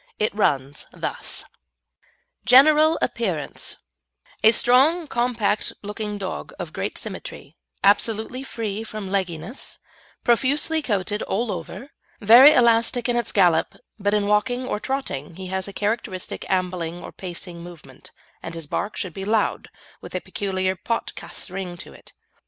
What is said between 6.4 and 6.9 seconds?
of